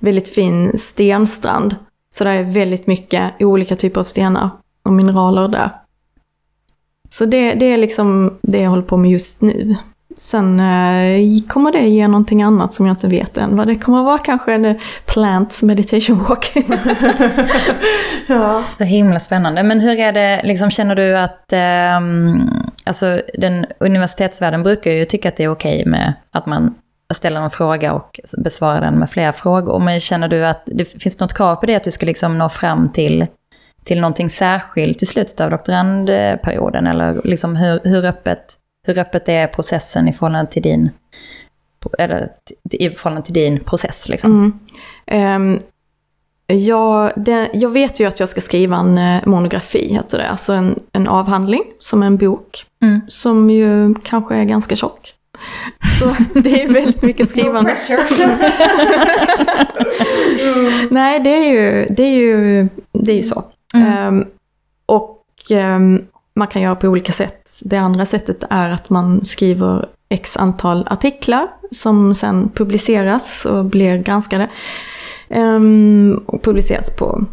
[0.00, 1.76] väldigt fin stenstrand.
[2.14, 4.50] Så det är väldigt mycket olika typer av stenar
[4.82, 5.70] och mineraler där.
[7.10, 9.76] Så det, det är liksom det jag håller på med just nu.
[10.16, 13.98] Sen eh, kommer det ge någonting annat som jag inte vet än vad det kommer
[13.98, 14.18] att vara.
[14.18, 16.52] Kanske en eh, Plants Meditation Walk.
[18.26, 18.64] ja.
[18.78, 19.62] Så himla spännande.
[19.62, 22.00] Men hur är det, liksom, känner du att, eh,
[22.84, 26.74] alltså den universitetsvärlden brukar ju tycka att det är okej med att man
[27.14, 29.78] ställer en fråga och besvarar den med flera frågor.
[29.78, 32.48] Men känner du att det finns något krav på det, att du ska liksom nå
[32.48, 33.26] fram till,
[33.84, 36.86] till någonting särskilt i slutet av doktorandperioden?
[36.86, 40.90] Eller liksom hur, hur, öppet, hur öppet är processen i förhållande till din,
[41.98, 42.28] eller
[42.70, 44.08] i förhållande till din process?
[44.08, 44.60] Liksom?
[45.06, 45.52] Mm.
[45.56, 45.62] Um,
[46.46, 50.28] jag, det, jag vet ju att jag ska skriva en eh, monografi, heter det.
[50.28, 52.64] Alltså en, en avhandling, som en bok.
[52.82, 53.00] Mm.
[53.08, 55.14] Som ju kanske är ganska tjock.
[55.98, 57.70] Så det är väldigt mycket skrivande.
[60.90, 63.44] Nej, det är ju, det är ju, det är ju så.
[63.74, 64.08] Mm.
[64.08, 64.26] Um,
[64.86, 67.58] och um, man kan göra på olika sätt.
[67.60, 74.02] Det andra sättet är att man skriver x antal artiklar som sen publiceras och blir
[74.02, 74.48] granskade.
[75.28, 77.24] Um, och publiceras på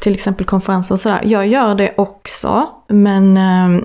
[0.00, 1.20] till exempel konferenser och sådär.
[1.24, 3.84] Jag gör det också, men um,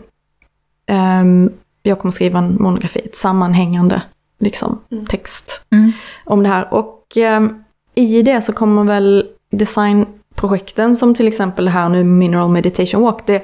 [0.98, 1.52] um,
[1.84, 4.02] jag kommer skriva en monografi, ett sammanhängande
[4.40, 4.80] liksom,
[5.10, 5.92] text Mm.
[6.26, 6.74] om det här.
[6.74, 7.00] Och
[7.96, 13.26] i det så kommer väl designprojekten som till exempel det här nu Mineral Meditation Walk,
[13.26, 13.44] det,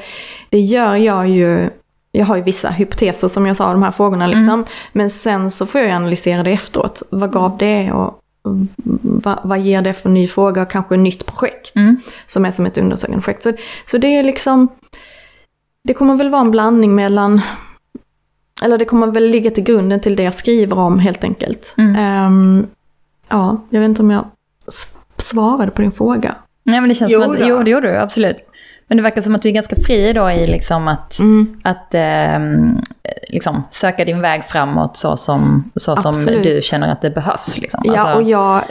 [0.49, 1.69] det gör jag ju
[2.11, 4.65] jag har ju vissa hypoteser som jag sa, de här frågorna liksom.
[4.93, 7.03] Men sen så får jag analysera det efteråt.
[7.09, 8.19] Vad gav det och
[9.01, 11.97] vad, vad ger det för ny fråga och kanske ett nytt projekt Mm.
[12.25, 13.43] som är som ett undersökande projekt.
[13.43, 13.53] Så,
[13.85, 14.67] så det är liksom,
[15.83, 17.41] det kommer väl vara en blandning mellan,
[18.63, 21.75] eller det kommer väl ligga till grunden till det jag skriver om helt enkelt.
[21.77, 21.95] Mm.
[21.95, 22.67] Ehm,
[23.29, 24.25] ja, jag vet inte om jag
[25.17, 26.35] svarade på din fråga.
[26.63, 27.45] Nej, men det känns Jo som att, då.
[27.47, 28.37] jo, det gjorde du, absolut.
[28.87, 31.59] Men det verkar som att du är ganska fri då i liksom att, Mm.
[31.63, 32.77] att ehm,
[33.29, 37.57] liksom, söka din väg framåt så som, så som du känner att det behövs.
[37.57, 37.81] Liksom.
[37.83, 38.61] Ja, Alltså- och jag,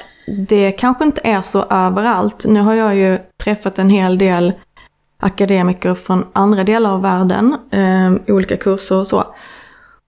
[0.49, 2.45] det kanske inte är så överallt.
[2.49, 4.53] Nu har jag ju träffat en hel del
[5.20, 9.24] akademiker från andra delar av världen, eh, olika kurser och så.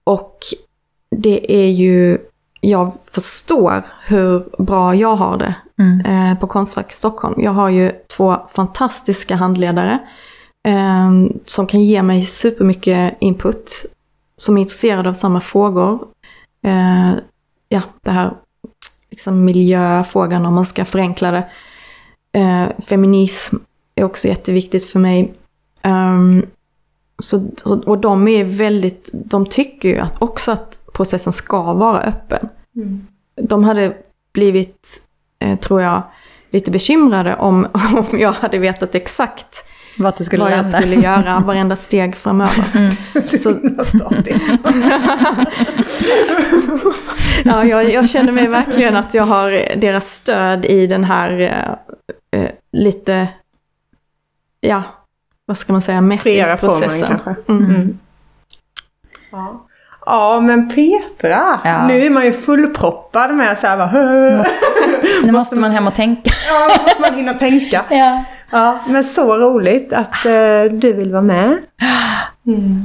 [0.03, 0.37] Och
[1.15, 2.17] det är ju,
[2.61, 6.05] jag förstår hur bra jag har det Mm.
[6.31, 7.41] eh, på Konstfack Stockholm.
[7.41, 9.99] Jag har ju två fantastiska handledare
[10.67, 11.11] eh,
[11.45, 13.85] som kan ge mig supermycket input,
[14.35, 15.99] som är intresserade av samma frågor.
[16.65, 17.11] Eh,
[17.69, 18.33] ja, det här
[19.09, 21.49] liksom miljöfrågan om man ska förenkla det.
[22.39, 23.55] Eh, feminism
[23.95, 25.33] är också jätteviktigt för mig.
[25.81, 26.45] Ehm,
[27.21, 27.49] så,
[27.85, 32.49] och de är väldigt, de tycker ju att också att processen ska vara öppen.
[33.41, 33.93] De hade
[34.33, 35.01] blivit,
[35.39, 36.03] eh, tror jag,
[36.51, 37.67] lite bekymrade om,
[38.11, 39.65] om jag hade vetat exakt
[39.97, 42.91] Vart du skulle vad jag skulle göra varenda steg framöver.
[43.37, 43.55] Så,
[47.43, 52.41] ja, jag, jag känner mig verkligen att jag har deras stöd i den här eh,
[52.41, 53.27] eh, lite,
[54.61, 54.83] ja,
[55.51, 57.07] vad ska man säga, mässiga formen processen.
[57.09, 57.51] kanske.
[57.51, 57.65] Mm.
[57.65, 57.97] Mm.
[59.31, 59.65] Ja.
[60.05, 61.87] ja, men Petra, Ja.
[61.87, 64.43] nu är man ju fullproppad med så här bara,
[65.23, 66.31] Nu måste man hem och tänka.
[66.47, 67.81] Ja, då måste man hinna tänka.
[67.89, 68.23] Ja.
[68.53, 71.57] Ja, men så roligt att eh, du vill vara med.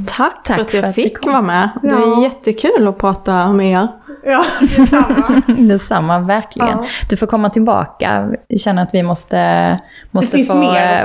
[0.07, 1.69] Tack, Tack för att för jag att du fick vara med.
[1.83, 3.89] Det är jättekul att prata med er.
[4.25, 4.45] Ja,
[4.77, 5.43] detsamma.
[5.59, 6.69] Detsamma, verkligen.
[6.69, 6.85] Ja.
[7.11, 8.29] Du får komma tillbaka.
[8.49, 9.79] Vi känner att vi måste,
[10.11, 10.53] måste få,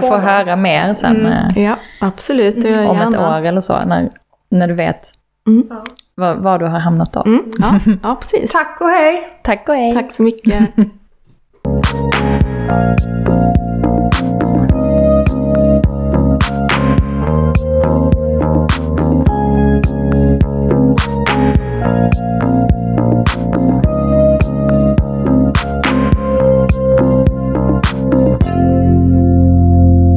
[0.02, 1.32] få höra mer sen, Mm.
[1.34, 2.62] eh, Ja, absolut.
[2.62, 4.10] Det gör jag om ett år eller så, när,
[4.52, 5.12] när du vet
[5.48, 5.68] Mm.
[6.16, 7.24] Var, var du har hamnat då.
[7.26, 8.52] Mm, ja, ja, precis.
[8.52, 9.28] Tack och hej!
[9.44, 9.94] Tack och hej!
[9.94, 10.70] Tack så mycket.